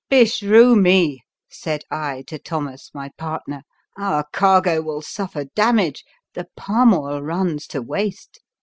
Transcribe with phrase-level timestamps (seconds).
[0.09, 6.47] "Beshrew me," said I to Thomas, my partner, '* our cargo will suffer damage— the
[6.57, 8.39] palm oil runs to waste.